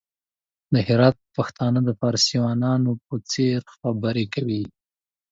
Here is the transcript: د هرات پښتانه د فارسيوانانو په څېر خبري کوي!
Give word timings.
د 0.73 0.75
هرات 0.87 1.17
پښتانه 1.35 1.79
د 1.85 1.89
فارسيوانانو 1.99 2.91
په 3.05 3.15
څېر 3.31 3.59
خبري 3.77 4.25
کوي! 4.33 4.63